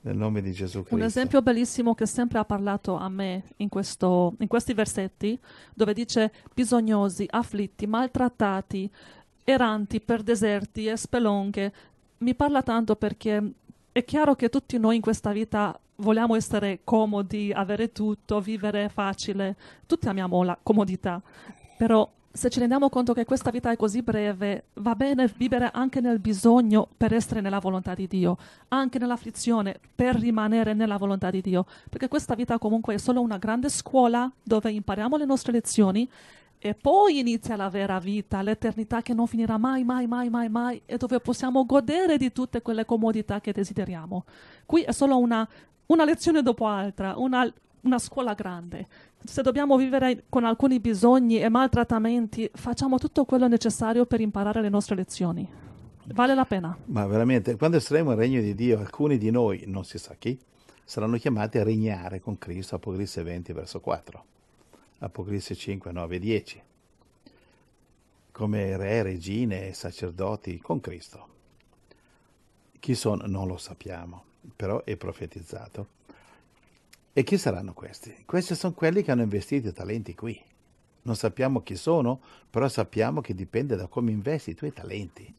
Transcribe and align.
Nel 0.00 0.16
nome 0.16 0.40
di 0.40 0.52
Gesù 0.52 0.78
Cristo. 0.80 0.94
Un 0.94 1.02
esempio 1.02 1.42
bellissimo 1.42 1.94
che 1.94 2.06
sempre 2.06 2.38
ha 2.38 2.44
parlato 2.44 2.96
a 2.96 3.08
me 3.08 3.42
in, 3.56 3.68
questo, 3.68 4.34
in 4.38 4.46
questi 4.46 4.72
versetti, 4.72 5.38
dove 5.74 5.92
dice 5.92 6.32
bisognosi, 6.54 7.26
afflitti, 7.28 7.86
maltrattati, 7.86 8.90
erranti 9.44 10.00
per 10.00 10.22
deserti 10.22 10.86
e 10.86 10.96
spelonghe. 10.96 11.72
Mi 12.18 12.34
parla 12.34 12.62
tanto 12.62 12.96
perché 12.96 13.52
è 13.92 14.04
chiaro 14.04 14.34
che 14.34 14.48
tutti 14.48 14.78
noi 14.78 14.96
in 14.96 15.02
questa 15.02 15.32
vita 15.32 15.78
vogliamo 15.96 16.36
essere 16.36 16.80
comodi, 16.84 17.52
avere 17.52 17.90
tutto, 17.90 18.40
vivere 18.40 18.88
facile. 18.88 19.56
Tutti 19.86 20.08
amiamo 20.08 20.42
la 20.42 20.58
comodità, 20.62 21.20
però 21.76 22.08
se 22.30 22.50
ci 22.50 22.58
rendiamo 22.58 22.88
conto 22.88 23.12
che 23.12 23.24
questa 23.24 23.50
vita 23.50 23.70
è 23.70 23.76
così 23.76 24.02
breve, 24.02 24.66
va 24.74 24.94
bene 24.94 25.32
vivere 25.36 25.70
anche 25.72 26.00
nel 26.00 26.18
bisogno 26.18 26.88
per 26.96 27.12
essere 27.12 27.40
nella 27.40 27.58
volontà 27.58 27.94
di 27.94 28.06
Dio, 28.06 28.36
anche 28.68 28.98
nell'afflizione 28.98 29.80
per 29.94 30.16
rimanere 30.16 30.74
nella 30.74 30.98
volontà 30.98 31.30
di 31.30 31.40
Dio, 31.40 31.66
perché 31.88 32.08
questa 32.08 32.34
vita 32.34 32.58
comunque 32.58 32.94
è 32.94 32.98
solo 32.98 33.20
una 33.20 33.38
grande 33.38 33.68
scuola 33.68 34.30
dove 34.42 34.70
impariamo 34.70 35.16
le 35.16 35.24
nostre 35.24 35.52
lezioni 35.52 36.08
e 36.60 36.74
poi 36.74 37.18
inizia 37.18 37.56
la 37.56 37.68
vera 37.68 37.98
vita, 38.00 38.42
l'eternità 38.42 39.00
che 39.00 39.14
non 39.14 39.26
finirà 39.26 39.56
mai, 39.58 39.84
mai, 39.84 40.06
mai, 40.06 40.28
mai, 40.28 40.48
mai, 40.48 40.82
e 40.86 40.96
dove 40.96 41.20
possiamo 41.20 41.64
godere 41.64 42.18
di 42.18 42.32
tutte 42.32 42.62
quelle 42.62 42.84
comodità 42.84 43.40
che 43.40 43.52
desideriamo. 43.52 44.24
Qui 44.66 44.82
è 44.82 44.92
solo 44.92 45.18
una, 45.18 45.48
una 45.86 46.04
lezione 46.04 46.42
dopo 46.42 46.66
altra, 46.66 47.14
una, 47.16 47.50
una 47.82 47.98
scuola 47.98 48.34
grande. 48.34 48.86
Se 49.24 49.42
dobbiamo 49.42 49.76
vivere 49.76 50.24
con 50.28 50.44
alcuni 50.44 50.80
bisogni 50.80 51.40
e 51.40 51.48
maltrattamenti, 51.48 52.50
facciamo 52.54 52.98
tutto 52.98 53.24
quello 53.24 53.48
necessario 53.48 54.06
per 54.06 54.20
imparare 54.20 54.60
le 54.60 54.68
nostre 54.68 54.96
lezioni. 54.96 55.48
Vale 56.06 56.34
la 56.34 56.44
pena. 56.44 56.76
Ma 56.86 57.06
veramente, 57.06 57.56
quando 57.56 57.78
saremo 57.80 58.10
nel 58.10 58.18
regno 58.18 58.40
di 58.40 58.54
Dio, 58.54 58.78
alcuni 58.78 59.18
di 59.18 59.30
noi, 59.30 59.64
non 59.66 59.84
si 59.84 59.98
sa 59.98 60.14
chi, 60.18 60.38
saranno 60.84 61.18
chiamati 61.18 61.58
a 61.58 61.64
regnare 61.64 62.20
con 62.20 62.38
Cristo, 62.38 62.76
Apocalisse 62.76 63.22
20, 63.22 63.52
verso 63.52 63.80
4, 63.80 64.24
Apocalisse 65.00 65.54
5, 65.54 65.92
9, 65.92 66.18
10, 66.18 66.62
come 68.32 68.76
re, 68.76 69.02
regine 69.02 69.72
sacerdoti 69.74 70.58
con 70.58 70.80
Cristo. 70.80 71.26
Chi 72.80 72.94
sono? 72.94 73.26
Non 73.26 73.46
lo 73.46 73.58
sappiamo, 73.58 74.24
però 74.56 74.82
è 74.84 74.96
profetizzato 74.96 75.96
e 77.18 77.24
chi 77.24 77.36
saranno 77.36 77.72
questi? 77.72 78.14
Questi 78.24 78.54
sono 78.54 78.74
quelli 78.74 79.02
che 79.02 79.10
hanno 79.10 79.22
investito 79.22 79.66
i 79.66 79.72
talenti 79.72 80.14
qui. 80.14 80.40
Non 81.02 81.16
sappiamo 81.16 81.64
chi 81.64 81.74
sono, 81.74 82.20
però 82.48 82.68
sappiamo 82.68 83.20
che 83.20 83.34
dipende 83.34 83.74
da 83.74 83.88
come 83.88 84.12
investi 84.12 84.50
i 84.50 84.54
tuoi 84.54 84.72
talenti. 84.72 85.34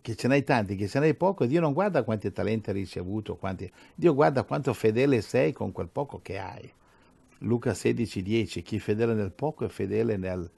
Che 0.00 0.16
ce 0.16 0.28
n'hai 0.28 0.44
tanti, 0.44 0.76
che 0.76 0.88
ce 0.88 0.98
n'hai 0.98 1.12
poco, 1.12 1.44
Dio 1.44 1.60
non 1.60 1.74
guarda 1.74 2.04
quanti 2.04 2.32
talenti 2.32 2.70
hai 2.70 2.76
ricevuto, 2.76 3.36
quanti... 3.36 3.70
Dio 3.94 4.14
guarda 4.14 4.44
quanto 4.44 4.72
fedele 4.72 5.20
sei 5.20 5.52
con 5.52 5.72
quel 5.72 5.88
poco 5.88 6.20
che 6.22 6.38
hai. 6.38 6.72
Luca 7.40 7.74
16, 7.74 8.22
10, 8.22 8.62
chi 8.62 8.76
è 8.76 8.78
fedele 8.78 9.12
nel 9.12 9.32
poco 9.32 9.66
è 9.66 9.68
fedele 9.68 10.16
nel, 10.16 10.50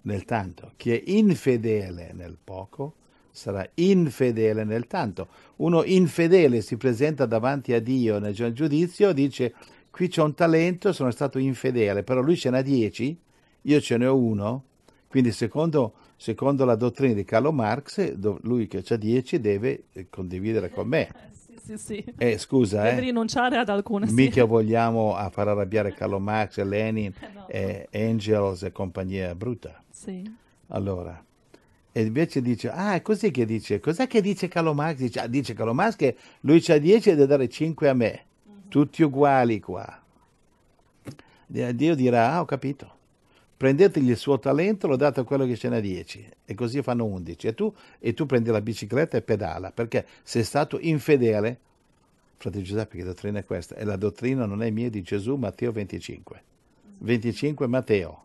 nel 0.00 0.24
tanto. 0.24 0.72
Chi 0.76 0.90
è 0.92 1.02
infedele 1.04 2.14
nel 2.14 2.38
poco 2.42 2.94
sarà 3.32 3.68
infedele 3.74 4.62
nel 4.62 4.86
tanto. 4.86 5.28
Uno 5.56 5.82
infedele 5.84 6.60
si 6.60 6.76
presenta 6.76 7.26
davanti 7.26 7.72
a 7.72 7.80
Dio 7.80 8.18
nel 8.18 8.34
giudizio, 8.52 9.12
dice 9.12 9.54
qui 9.90 10.08
c'è 10.08 10.22
un 10.22 10.34
talento, 10.34 10.92
sono 10.92 11.10
stato 11.10 11.38
infedele, 11.38 12.02
però 12.02 12.20
lui 12.20 12.36
ce 12.36 12.50
n'ha 12.50 12.62
dieci, 12.62 13.18
io 13.62 13.80
ce 13.80 13.96
ne 13.96 14.06
ho 14.06 14.16
uno, 14.16 14.64
quindi 15.08 15.32
secondo, 15.32 15.94
secondo 16.16 16.64
la 16.64 16.76
dottrina 16.76 17.14
di 17.14 17.24
Carlo 17.24 17.52
Marx, 17.52 18.16
lui 18.42 18.66
che 18.68 18.84
ha 18.86 18.96
dieci 18.96 19.40
deve 19.40 19.84
condividere 20.10 20.70
con 20.70 20.86
me. 20.86 21.08
Sì, 21.62 21.78
sì. 21.78 22.04
Eh, 22.18 22.38
scusa, 22.38 22.82
Deve 22.82 22.96
eh. 22.96 23.00
rinunciare 23.00 23.56
ad 23.56 23.68
alcune. 23.68 24.08
sì. 24.08 24.14
Mica 24.14 24.44
vogliamo 24.44 25.14
a 25.14 25.30
far 25.30 25.46
arrabbiare 25.46 25.94
Carlo 25.94 26.18
Marx, 26.18 26.60
Lenin, 26.60 27.12
no. 27.32 27.46
e 27.46 27.86
Angels 27.92 28.64
e 28.64 28.72
compagnia 28.72 29.32
brutta. 29.36 29.80
Sì. 29.88 30.28
Allora, 30.68 31.24
e 31.92 32.02
invece 32.02 32.40
dice, 32.40 32.70
ah, 32.70 32.94
è 32.94 33.02
così 33.02 33.30
che 33.30 33.44
dice, 33.44 33.78
cos'è 33.78 34.06
che 34.06 34.22
dice 34.22 34.48
Carlo 34.48 34.72
Marx? 34.72 34.96
Dice, 34.96 35.20
ah, 35.20 35.26
dice 35.26 35.52
Carlo 35.52 35.74
Marx 35.74 35.96
che 35.96 36.16
lui 36.40 36.60
c'ha 36.60 36.78
10 36.78 37.10
e 37.10 37.14
deve 37.14 37.26
dare 37.26 37.48
5 37.48 37.88
a 37.88 37.92
me, 37.92 38.24
tutti 38.68 39.02
uguali 39.02 39.60
qua. 39.60 40.00
Dio 41.46 41.94
dirà, 41.94 42.32
ah, 42.32 42.40
ho 42.40 42.44
capito, 42.46 42.90
prendetegli 43.58 44.08
il 44.08 44.16
suo 44.16 44.38
talento, 44.38 44.86
lo 44.86 44.96
date 44.96 45.20
a 45.20 45.24
quello 45.24 45.44
che 45.44 45.54
ce 45.54 45.68
n'ha 45.68 45.80
10 45.80 46.28
e 46.46 46.54
così 46.54 46.80
fanno 46.80 47.04
11 47.04 47.46
e 47.46 47.54
tu, 47.54 47.72
e 47.98 48.14
tu 48.14 48.24
prendi 48.24 48.48
la 48.50 48.62
bicicletta 48.62 49.18
e 49.18 49.22
pedala 49.22 49.70
perché 49.70 50.06
sei 50.22 50.44
stato 50.44 50.78
infedele. 50.80 51.58
Fratello 52.38 52.64
Giuseppe, 52.64 52.96
che 52.96 53.04
dottrina 53.04 53.38
è 53.38 53.44
questa? 53.44 53.76
E 53.76 53.84
la 53.84 53.96
dottrina 53.96 54.46
non 54.46 54.62
è 54.62 54.70
mia 54.70 54.88
di 54.88 55.02
Gesù, 55.02 55.36
Matteo 55.36 55.70
25. 55.70 56.42
25 56.98 57.66
Matteo. 57.66 58.22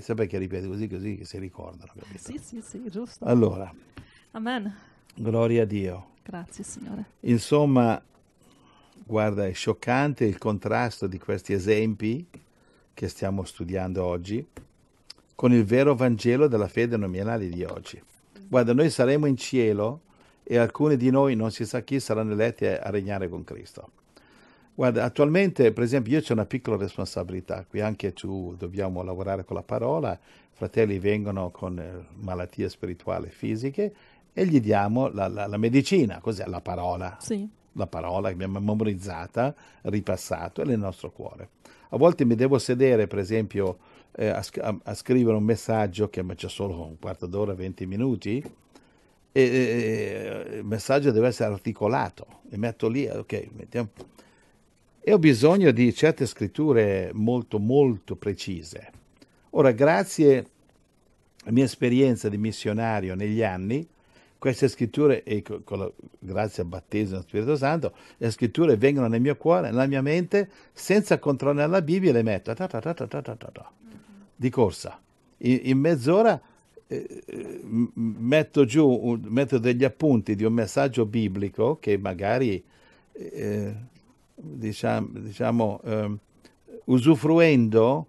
Sapete 0.00 0.26
che 0.26 0.38
ripeto 0.38 0.68
così, 0.68 0.88
così 0.88 1.16
che 1.16 1.24
si 1.24 1.38
ricordano. 1.38 1.92
Capito? 1.98 2.18
Sì, 2.18 2.38
sì, 2.38 2.62
sì, 2.62 2.82
giusto. 2.88 3.24
Allora, 3.24 3.72
Amen. 4.32 4.74
gloria 5.14 5.62
a 5.62 5.66
Dio. 5.66 6.12
Grazie, 6.22 6.64
Signore. 6.64 7.04
Insomma, 7.20 8.00
guarda, 9.04 9.46
è 9.46 9.52
scioccante 9.52 10.24
il 10.24 10.38
contrasto 10.38 11.06
di 11.06 11.18
questi 11.18 11.52
esempi 11.52 12.26
che 12.94 13.08
stiamo 13.08 13.44
studiando 13.44 14.02
oggi 14.02 14.46
con 15.34 15.52
il 15.52 15.64
vero 15.64 15.94
Vangelo 15.94 16.46
della 16.46 16.68
fede 16.68 16.96
nominale 16.96 17.48
di 17.48 17.64
oggi. 17.64 18.00
Guarda, 18.48 18.72
noi 18.72 18.88
saremo 18.88 19.26
in 19.26 19.36
cielo 19.36 20.00
e 20.42 20.56
alcuni 20.56 20.96
di 20.96 21.10
noi, 21.10 21.34
non 21.34 21.50
si 21.50 21.66
sa 21.66 21.80
chi, 21.80 22.00
saranno 22.00 22.32
eletti 22.32 22.66
a 22.66 22.88
regnare 22.90 23.28
con 23.28 23.44
Cristo. 23.44 23.90
Guarda, 24.76 25.04
attualmente, 25.04 25.72
per 25.72 25.84
esempio, 25.84 26.18
io 26.18 26.24
ho 26.28 26.32
una 26.32 26.46
piccola 26.46 26.76
responsabilità, 26.76 27.64
qui 27.64 27.80
anche 27.80 28.12
tu 28.12 28.56
dobbiamo 28.58 29.02
lavorare 29.04 29.44
con 29.44 29.54
la 29.54 29.62
parola, 29.62 30.18
fratelli 30.50 30.98
vengono 30.98 31.50
con 31.50 31.78
eh, 31.78 32.06
malattie 32.16 32.68
spirituali 32.68 33.28
e 33.28 33.30
fisiche 33.30 33.94
e 34.32 34.46
gli 34.46 34.60
diamo 34.60 35.08
la, 35.08 35.28
la, 35.28 35.46
la 35.46 35.56
medicina, 35.58 36.18
cos'è 36.18 36.46
la 36.46 36.60
parola? 36.60 37.16
Sì. 37.20 37.48
La 37.74 37.86
parola 37.86 38.28
che 38.28 38.34
abbiamo 38.34 38.58
memorizzata, 38.58 39.54
ripassato, 39.82 40.62
è 40.62 40.64
nel 40.64 40.78
nostro 40.78 41.12
cuore. 41.12 41.50
A 41.90 41.96
volte 41.96 42.24
mi 42.24 42.34
devo 42.34 42.58
sedere, 42.58 43.06
per 43.06 43.20
esempio, 43.20 43.78
eh, 44.16 44.26
a, 44.26 44.44
a, 44.60 44.76
a, 44.82 44.94
scrivere 44.94 45.36
un 45.36 45.44
messaggio 45.44 46.08
che 46.08 46.24
c'è 46.34 46.48
solo 46.48 46.84
un 46.84 46.98
quarto 46.98 47.26
d'ora, 47.26 47.54
20 47.54 47.86
minuti, 47.86 48.42
e, 49.30 49.40
e 49.40 50.56
il 50.56 50.64
messaggio 50.64 51.12
deve 51.12 51.28
essere 51.28 51.52
articolato. 51.52 52.26
E 52.50 52.56
metto 52.56 52.88
lì, 52.88 53.06
ok, 53.06 53.48
mettiamo 53.52 53.88
e 55.06 55.12
ho 55.12 55.18
bisogno 55.18 55.70
di 55.70 55.92
certe 55.92 56.24
scritture 56.24 57.10
molto 57.12 57.58
molto 57.58 58.16
precise. 58.16 58.90
Ora, 59.50 59.70
grazie 59.72 60.46
alla 61.42 61.52
mia 61.52 61.64
esperienza 61.64 62.30
di 62.30 62.38
missionario 62.38 63.14
negli 63.14 63.42
anni, 63.42 63.86
queste 64.38 64.66
scritture, 64.66 65.22
e 65.22 65.44
la, 65.68 65.92
grazie 66.18 66.62
al 66.62 66.70
battesimo 66.70 67.18
dello 67.18 67.22
Spirito 67.28 67.54
Santo, 67.56 67.92
le 68.16 68.30
scritture 68.30 68.78
vengono 68.78 69.06
nel 69.06 69.20
mio 69.20 69.36
cuore, 69.36 69.68
nella 69.68 69.86
mia 69.86 70.00
mente, 70.00 70.48
senza 70.72 71.18
controllare 71.18 71.70
la 71.70 71.82
Bibbia, 71.82 72.10
le 72.10 72.22
metto 72.22 72.54
ta 72.54 72.66
ta 72.66 72.80
ta 72.80 73.72
di 74.34 74.48
corsa. 74.48 74.98
In, 75.38 75.60
in 75.64 75.78
mezz'ora 75.80 76.40
eh, 76.86 77.60
metto 77.92 78.64
giù, 78.64 79.20
metto 79.22 79.58
degli 79.58 79.84
appunti 79.84 80.34
di 80.34 80.44
un 80.44 80.54
messaggio 80.54 81.04
biblico 81.04 81.76
che 81.78 81.98
magari... 81.98 82.64
Eh, 83.12 83.92
diciamo, 84.34 85.08
diciamo 85.12 85.80
eh, 85.84 86.16
usufruendo 86.84 88.06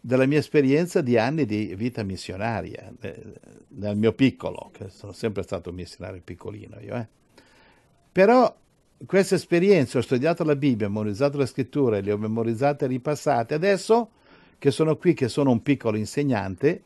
della 0.00 0.26
mia 0.26 0.38
esperienza 0.38 1.00
di 1.00 1.16
anni 1.16 1.46
di 1.46 1.74
vita 1.74 2.02
missionaria, 2.02 2.92
eh, 3.00 3.22
nel 3.68 3.96
mio 3.96 4.12
piccolo, 4.12 4.70
che 4.72 4.90
sono 4.90 5.12
sempre 5.12 5.42
stato 5.42 5.70
un 5.70 5.76
missionario 5.76 6.20
piccolino 6.22 6.78
io. 6.80 6.94
Eh. 6.96 7.06
Però 8.12 8.54
questa 9.06 9.34
esperienza, 9.34 9.98
ho 9.98 10.02
studiato 10.02 10.44
la 10.44 10.56
Bibbia, 10.56 10.86
ho 10.86 10.90
memorizzato 10.90 11.38
le 11.38 11.46
scritture, 11.46 12.00
le 12.00 12.12
ho 12.12 12.18
memorizzate 12.18 12.84
e 12.84 12.88
ripassate, 12.88 13.54
adesso 13.54 14.10
che 14.58 14.70
sono 14.70 14.96
qui, 14.96 15.14
che 15.14 15.28
sono 15.28 15.50
un 15.50 15.62
piccolo 15.62 15.96
insegnante, 15.96 16.82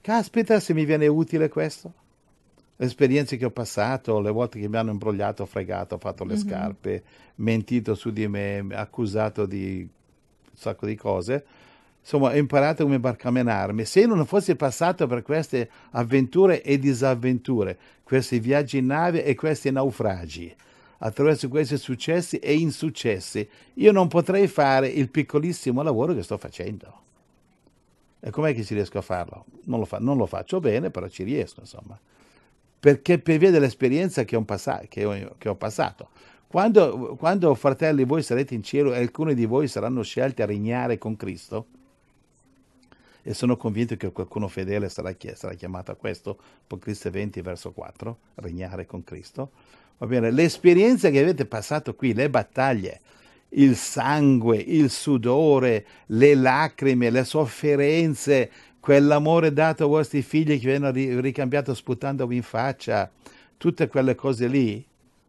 caspita 0.00 0.60
se 0.60 0.74
mi 0.74 0.84
viene 0.84 1.06
utile 1.06 1.48
questo 1.48 2.02
le 2.76 2.86
esperienze 2.86 3.36
che 3.36 3.44
ho 3.44 3.50
passato, 3.50 4.20
le 4.20 4.30
volte 4.30 4.58
che 4.58 4.68
mi 4.68 4.76
hanno 4.76 4.90
imbrogliato, 4.90 5.46
fregato, 5.46 5.98
fatto 5.98 6.24
le 6.24 6.34
mm-hmm. 6.34 6.42
scarpe, 6.42 7.02
mentito 7.36 7.94
su 7.94 8.10
di 8.10 8.26
me, 8.26 8.66
accusato 8.72 9.46
di 9.46 9.80
un 9.80 10.56
sacco 10.56 10.86
di 10.86 10.96
cose, 10.96 11.44
insomma 12.00 12.30
ho 12.30 12.36
imparato 12.36 12.82
come 12.82 12.98
barcamenarmi. 12.98 13.84
Se 13.84 14.04
non 14.06 14.24
fossi 14.26 14.56
passato 14.56 15.06
per 15.06 15.22
queste 15.22 15.70
avventure 15.90 16.62
e 16.62 16.78
disavventure, 16.78 17.78
questi 18.02 18.40
viaggi 18.40 18.78
in 18.78 18.86
nave 18.86 19.24
e 19.24 19.36
questi 19.36 19.70
naufragi, 19.70 20.52
attraverso 20.98 21.48
questi 21.48 21.76
successi 21.78 22.38
e 22.38 22.54
insuccessi, 22.54 23.48
io 23.74 23.92
non 23.92 24.08
potrei 24.08 24.48
fare 24.48 24.88
il 24.88 25.10
piccolissimo 25.10 25.80
lavoro 25.82 26.12
che 26.12 26.22
sto 26.24 26.38
facendo. 26.38 27.02
E 28.18 28.30
com'è 28.30 28.54
che 28.54 28.64
ci 28.64 28.74
riesco 28.74 28.98
a 28.98 29.02
farlo? 29.02 29.44
Non 29.64 29.78
lo, 29.78 29.84
fa- 29.84 29.98
non 29.98 30.16
lo 30.16 30.26
faccio 30.26 30.58
bene, 30.58 30.90
però 30.90 31.06
ci 31.08 31.22
riesco, 31.22 31.60
insomma 31.60 31.96
perché 32.84 33.18
per 33.18 33.38
via 33.38 33.50
dell'esperienza 33.50 34.24
che 34.24 34.36
ho, 34.36 34.42
passato, 34.42 34.84
che 34.90 35.06
ho, 35.06 35.36
che 35.38 35.48
ho 35.48 35.54
passato. 35.54 36.10
Quando, 36.46 37.16
quando, 37.18 37.54
fratelli, 37.54 38.04
voi 38.04 38.22
sarete 38.22 38.52
in 38.52 38.62
cielo 38.62 38.92
e 38.92 38.98
alcuni 38.98 39.34
di 39.34 39.46
voi 39.46 39.68
saranno 39.68 40.02
scelti 40.02 40.42
a 40.42 40.44
regnare 40.44 40.98
con 40.98 41.16
Cristo, 41.16 41.64
e 43.22 43.32
sono 43.32 43.56
convinto 43.56 43.96
che 43.96 44.12
qualcuno 44.12 44.48
fedele 44.48 44.90
sarà, 44.90 45.16
sarà 45.32 45.54
chiamato 45.54 45.92
a 45.92 45.94
questo, 45.94 46.38
Apocalisse 46.64 47.08
20, 47.08 47.40
verso 47.40 47.72
4, 47.72 48.18
regnare 48.34 48.84
con 48.84 49.02
Cristo. 49.02 49.52
Va 49.96 50.06
bene, 50.06 50.30
l'esperienza 50.30 51.08
che 51.08 51.20
avete 51.20 51.46
passato 51.46 51.94
qui, 51.94 52.12
le 52.12 52.28
battaglie, 52.28 53.00
il 53.54 53.76
sangue, 53.76 54.58
il 54.58 54.90
sudore, 54.90 55.86
le 56.08 56.34
lacrime, 56.34 57.08
le 57.08 57.24
sofferenze, 57.24 58.50
quell'amore 58.84 59.50
dato 59.50 59.84
ai 59.84 59.88
vostri 59.88 60.20
figli 60.20 60.60
che 60.60 60.66
vi 60.66 60.74
hanno 60.74 60.90
ricambiato 60.90 61.72
sputandovi 61.72 62.36
in 62.36 62.42
faccia, 62.42 63.10
tutte 63.56 63.88
quelle 63.88 64.14
cose 64.14 64.46
lì, 64.46 64.86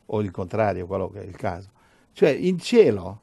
o 0.07 0.21
il 0.21 0.29
contrario, 0.29 0.85
quello 0.85 1.09
che 1.09 1.21
è 1.21 1.25
il 1.25 1.37
caso. 1.37 1.69
Cioè, 2.11 2.31
in 2.31 2.59
cielo 2.59 3.21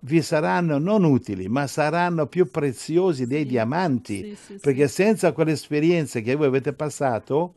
vi 0.00 0.20
saranno 0.20 0.76
non 0.76 1.02
utili, 1.02 1.48
ma 1.48 1.66
saranno 1.66 2.26
più 2.26 2.50
preziosi 2.50 3.26
dei 3.26 3.44
sì, 3.44 3.48
diamanti, 3.48 4.36
sì, 4.36 4.36
sì, 4.36 4.58
perché 4.60 4.86
senza 4.86 5.32
quelle 5.32 5.52
esperienze 5.52 6.20
che 6.20 6.34
voi 6.34 6.48
avete 6.48 6.74
passato, 6.74 7.54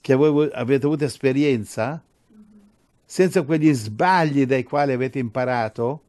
che 0.00 0.14
voi 0.14 0.48
avete 0.52 0.86
avuto 0.86 1.02
esperienza, 1.02 2.00
senza 3.04 3.42
quegli 3.42 3.74
sbagli 3.74 4.46
dai 4.46 4.62
quali 4.62 4.92
avete 4.92 5.18
imparato, 5.18 6.02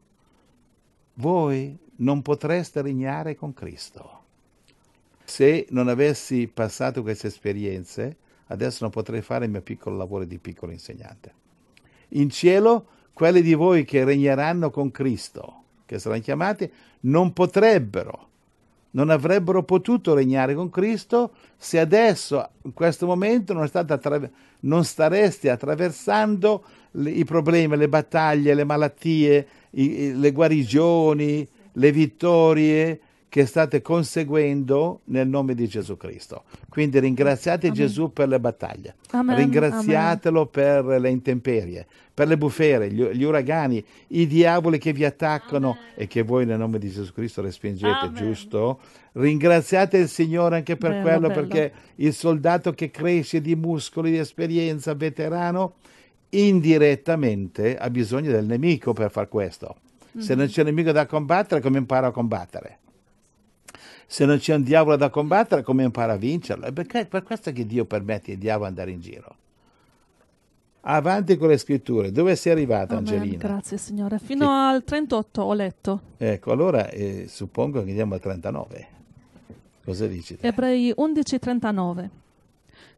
voi 1.14 1.76
non 1.96 2.22
potreste 2.22 2.80
regnare 2.80 3.34
con 3.34 3.52
Cristo. 3.52 4.23
Se 5.24 5.66
non 5.70 5.88
avessi 5.88 6.48
passato 6.52 7.02
queste 7.02 7.28
esperienze, 7.28 8.16
adesso 8.48 8.78
non 8.82 8.90
potrei 8.90 9.22
fare 9.22 9.46
il 9.46 9.50
mio 9.50 9.62
piccolo 9.62 9.96
lavoro 9.96 10.24
di 10.24 10.38
piccolo 10.38 10.72
insegnante. 10.72 11.32
In 12.10 12.30
cielo, 12.30 12.86
quelli 13.12 13.42
di 13.42 13.54
voi 13.54 13.84
che 13.84 14.04
regneranno 14.04 14.70
con 14.70 14.90
Cristo, 14.90 15.62
che 15.86 15.98
saranno 15.98 16.22
chiamati, 16.22 16.70
non 17.00 17.32
potrebbero, 17.32 18.28
non 18.90 19.10
avrebbero 19.10 19.62
potuto 19.62 20.14
regnare 20.14 20.54
con 20.54 20.70
Cristo 20.70 21.32
se 21.56 21.78
adesso, 21.78 22.50
in 22.62 22.72
questo 22.72 23.06
momento, 23.06 23.52
non, 23.52 23.68
attraver- 23.72 24.30
non 24.60 24.84
stareste 24.84 25.50
attraversando 25.50 26.64
le, 26.92 27.10
i 27.10 27.24
problemi, 27.24 27.76
le 27.76 27.88
battaglie, 27.88 28.54
le 28.54 28.64
malattie, 28.64 29.46
i, 29.70 30.12
le 30.14 30.32
guarigioni, 30.32 31.46
le 31.72 31.92
vittorie, 31.92 33.00
che 33.34 33.46
state 33.46 33.82
conseguendo 33.82 35.00
nel 35.06 35.26
nome 35.26 35.56
di 35.56 35.66
Gesù 35.66 35.96
Cristo. 35.96 36.44
Quindi 36.68 37.00
ringraziate 37.00 37.66
Amen. 37.66 37.76
Gesù 37.76 38.12
per 38.12 38.28
le 38.28 38.38
battaglie, 38.38 38.94
Amen. 39.10 39.34
ringraziatelo 39.34 40.38
Amen. 40.38 40.50
per 40.52 41.00
le 41.00 41.10
intemperie, 41.10 41.84
per 42.14 42.28
le 42.28 42.38
bufere, 42.38 42.92
gli, 42.92 43.02
gli 43.02 43.24
uragani, 43.24 43.84
i 44.10 44.28
diavoli 44.28 44.78
che 44.78 44.92
vi 44.92 45.04
attaccano 45.04 45.78
e 45.96 46.06
che 46.06 46.22
voi 46.22 46.46
nel 46.46 46.58
nome 46.58 46.78
di 46.78 46.88
Gesù 46.88 47.12
Cristo 47.12 47.42
respingete, 47.42 48.12
giusto? 48.12 48.78
Ringraziate 49.14 49.98
il 49.98 50.08
Signore 50.08 50.54
anche 50.54 50.76
per 50.76 50.90
bello, 50.90 51.02
quello, 51.02 51.26
bello. 51.26 51.40
perché 51.40 51.72
il 51.96 52.14
soldato 52.14 52.72
che 52.72 52.92
cresce 52.92 53.40
di 53.40 53.56
muscoli, 53.56 54.12
di 54.12 54.18
esperienza, 54.18 54.94
veterano, 54.94 55.74
indirettamente 56.28 57.76
ha 57.76 57.90
bisogno 57.90 58.30
del 58.30 58.46
nemico 58.46 58.92
per 58.92 59.10
far 59.10 59.26
questo. 59.26 59.74
Se 60.16 60.36
non 60.36 60.44
mm-hmm. 60.44 60.52
c'è 60.52 60.62
nemico 60.62 60.92
da 60.92 61.06
combattere, 61.06 61.60
come 61.60 61.78
impara 61.78 62.06
a 62.06 62.12
combattere? 62.12 62.78
Se 64.06 64.24
non 64.24 64.38
c'è 64.38 64.54
un 64.54 64.62
diavolo 64.62 64.96
da 64.96 65.10
combattere, 65.10 65.62
come 65.62 65.84
impara 65.84 66.14
a 66.14 66.16
vincerlo? 66.16 66.66
È 66.66 66.72
perché, 66.72 67.06
per 67.06 67.22
questo 67.22 67.52
che 67.52 67.66
Dio 67.66 67.84
permette 67.84 68.32
al 68.32 68.38
diavolo 68.38 68.64
di 68.64 68.70
andare 68.70 68.90
in 68.90 69.00
giro. 69.00 69.36
Avanti 70.86 71.36
con 71.36 71.48
le 71.48 71.56
scritture. 71.56 72.12
Dove 72.12 72.36
sei 72.36 72.52
arrivata, 72.52 72.96
Amen, 72.96 73.12
Angelina? 73.12 73.38
Grazie, 73.38 73.78
Signore. 73.78 74.18
Fino 74.18 74.46
che... 74.46 74.52
al 74.52 74.84
38 74.84 75.42
ho 75.42 75.54
letto. 75.54 76.00
Ecco, 76.18 76.52
allora 76.52 76.88
eh, 76.90 77.24
suppongo 77.28 77.82
che 77.82 77.88
andiamo 77.88 78.14
al 78.14 78.20
39. 78.20 78.88
Cosa 79.84 80.06
dici? 80.06 80.36
Ebrei 80.40 80.94
11:39. 80.96 82.08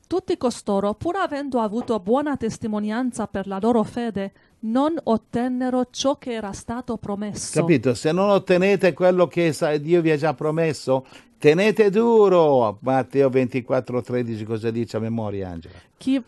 Tutti 0.06 0.37
costoro, 0.37 0.94
pur 0.94 1.17
avendo 1.17 1.61
avuto 1.61 1.99
buona 1.99 2.37
testimonianza 2.37 3.26
per 3.26 3.49
la 3.49 3.59
loro 3.61 3.82
fede, 3.82 4.32
non 4.61 4.99
ottennero 5.03 5.88
ciò 5.91 6.17
che 6.17 6.32
era 6.32 6.53
stato 6.53 6.97
promesso. 6.97 7.61
Capito? 7.61 7.94
Se 7.94 8.12
non 8.12 8.31
ottenete 8.31 8.93
quello 8.93 9.26
che 9.26 9.55
Dio 9.81 10.00
vi 10.00 10.11
ha 10.11 10.17
già 10.17 10.35
promesso, 10.35 11.06
tenete 11.38 11.91
duro. 11.91 12.79
Matteo 12.81 13.29
24, 13.29 14.03
13, 14.03 14.44
cosa 14.44 14.70
dice 14.70 14.97
a 14.97 15.00
memoria, 15.00 15.50
Angela? 15.50 15.75
Chi 15.97 16.23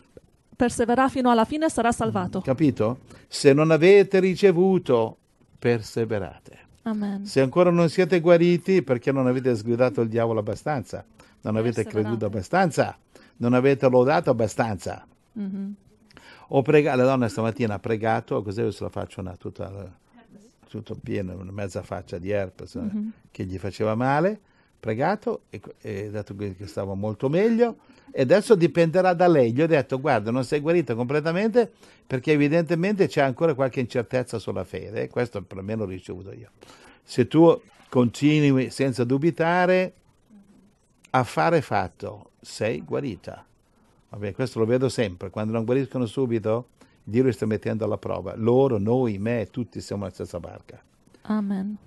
perseverà 0.55 1.09
fino 1.09 1.29
alla 1.31 1.45
fine 1.45 1.69
sarà 1.69 1.91
salvato. 1.91 2.41
Capito? 2.41 2.99
Se 3.27 3.53
non 3.53 3.71
avete 3.71 4.19
ricevuto, 4.19 5.17
perseverate. 5.57 6.57
Amen. 6.83 7.25
Se 7.25 7.41
ancora 7.41 7.69
non 7.69 7.89
siete 7.89 8.19
guariti, 8.19 8.81
perché 8.81 9.11
non 9.11 9.27
avete 9.27 9.55
sgridato 9.55 10.01
il 10.01 10.09
diavolo 10.09 10.39
abbastanza, 10.39 11.03
non 11.41 11.55
avete 11.55 11.83
creduto 11.85 12.25
abbastanza, 12.25 12.97
non 13.37 13.53
avete 13.53 13.87
lodato 13.89 14.29
abbastanza. 14.29 15.05
Mm-hmm. 15.37 15.71
Ho 16.49 16.61
pregato, 16.61 16.97
la 16.97 17.03
donna 17.03 17.27
stamattina 17.27 17.75
ha 17.75 17.79
pregato, 17.79 18.41
così 18.41 18.71
se 18.71 18.83
la 18.83 18.89
faccio 18.89 19.19
una 19.19 19.35
tutta, 19.35 19.97
tutto 20.67 20.97
pieno, 21.01 21.35
una 21.35 21.51
mezza 21.51 21.83
faccia 21.83 22.17
di 22.17 22.31
herpes 22.31 22.77
mm-hmm. 22.77 23.07
che 23.31 23.43
gli 23.45 23.57
faceva 23.57 23.93
male, 23.95 24.39
pregato 24.79 25.41
e, 25.49 25.61
e 25.81 26.09
dato 26.09 26.35
che 26.35 26.55
stava 26.65 26.93
molto 26.95 27.29
meglio 27.29 27.77
e 28.11 28.21
adesso 28.21 28.55
dipenderà 28.55 29.13
da 29.13 29.27
lei. 29.27 29.53
Gli 29.53 29.61
ho 29.61 29.67
detto 29.67 29.99
guarda 29.99 30.31
non 30.31 30.43
sei 30.43 30.59
guarito 30.59 30.95
completamente 30.95 31.71
perché 32.07 32.31
evidentemente 32.31 33.07
c'è 33.07 33.21
ancora 33.21 33.53
qualche 33.53 33.79
incertezza 33.79 34.39
sulla 34.39 34.63
fede, 34.63 35.09
questo 35.09 35.43
perlomeno 35.43 35.83
l'ho 35.83 35.91
ricevuto 35.91 36.33
io. 36.33 36.49
Se 37.03 37.27
tu 37.27 37.61
continui 37.89 38.71
senza 38.71 39.03
dubitare, 39.03 39.93
affare 41.11 41.61
fatto, 41.61 42.31
sei 42.41 42.81
guarita. 42.81 43.45
Vabbè, 44.09 44.33
questo 44.33 44.59
lo 44.59 44.65
vedo 44.65 44.89
sempre, 44.89 45.29
quando 45.29 45.53
non 45.53 45.65
guariscono 45.65 46.05
subito, 46.05 46.69
Dio 47.03 47.23
li 47.23 47.31
sta 47.31 47.45
mettendo 47.45 47.85
alla 47.85 47.97
prova. 47.97 48.33
Loro, 48.35 48.77
noi, 48.77 49.17
me, 49.17 49.47
tutti 49.51 49.81
siamo 49.81 50.03
nella 50.03 50.13
stessa 50.13 50.39
barca. 50.39 50.81
Amen. 51.23 51.77